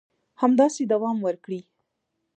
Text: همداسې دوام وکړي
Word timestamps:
همداسې 0.41 0.81
دوام 0.91 1.17
وکړي 1.25 1.61